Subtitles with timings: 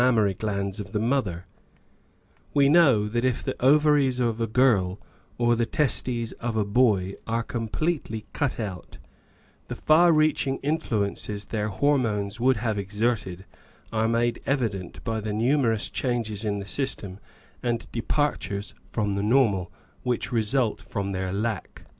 [0.01, 1.45] 62 Married Love mammary glands of the mother;
[2.55, 4.99] we know that if the ovaries of a girl
[5.37, 8.97] or the testes of a boy are completely cut out,
[9.67, 13.45] the far reaching influences their hormones would have exerted
[13.93, 17.19] are made evident by the numerous changes in the system
[17.61, 19.71] and departures from the normal,
[20.01, 21.83] which result from their lack.